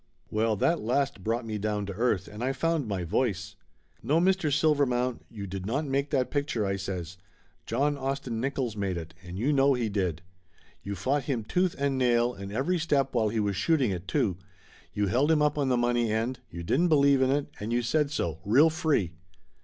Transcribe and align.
Well, 0.31 0.55
that 0.55 0.79
last 0.79 1.23
brought 1.23 1.45
me 1.45 1.59
down 1.59 1.85
to 1.85 1.93
earth 1.93 2.27
and 2.27 2.43
I 2.43 2.53
found 2.53 2.87
my 2.87 3.03
voice. 3.03 3.55
"No, 4.01 4.19
Mr. 4.19 4.51
Silvermount, 4.51 5.21
you 5.29 5.45
did 5.45 5.67
not 5.67 5.85
make 5.85 6.09
that 6.09 6.31
pic 6.31 6.47
Laughter 6.55 6.61
Limited 6.61 7.17
221 7.67 7.67
ture," 7.67 7.83
I 7.83 7.85
says. 7.85 7.93
"John 8.01 8.09
Austin 8.09 8.41
Nickolls 8.41 8.75
made 8.75 8.97
it, 8.97 9.13
and 9.23 9.37
you 9.37 9.53
know 9.53 9.75
he 9.75 9.89
did. 9.89 10.23
You 10.81 10.95
fought 10.95 11.25
him 11.25 11.43
tooth 11.43 11.75
and 11.77 11.99
nail 11.99 12.33
and 12.33 12.51
every 12.51 12.79
step 12.79 13.13
while 13.13 13.29
he 13.29 13.39
was 13.39 13.55
shooting 13.55 13.91
it 13.91 14.07
too. 14.07 14.37
You 14.91 15.05
held 15.05 15.29
him 15.29 15.43
up 15.43 15.55
on 15.59 15.69
the 15.69 15.77
money 15.77 16.11
end, 16.11 16.39
you 16.49 16.63
didn't 16.63 16.87
believe 16.89 17.21
in 17.21 17.29
it, 17.29 17.45
and 17.59 17.71
you 17.71 17.83
said 17.83 18.09
so, 18.09 18.39
real 18.43 18.71
free. 18.71 19.11